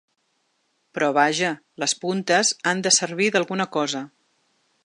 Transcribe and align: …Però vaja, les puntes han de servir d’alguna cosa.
…Però 0.97 1.09
vaja, 1.17 1.51
les 1.85 1.95
puntes 2.05 2.57
han 2.73 2.83
de 2.89 2.93
servir 2.99 3.31
d’alguna 3.37 3.73
cosa. 3.77 4.07